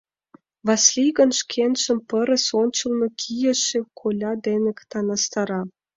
[0.65, 5.61] Васлий гын шкенжым пырыс ончылно кийыше коля дене таҥастара.